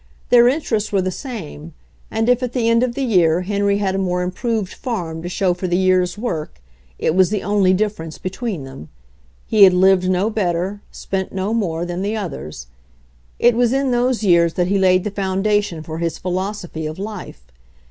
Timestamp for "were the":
0.91-1.11